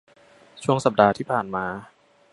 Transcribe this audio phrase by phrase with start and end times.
[0.63, 1.65] ช่วงสัปดาห์ที่ผ่านมา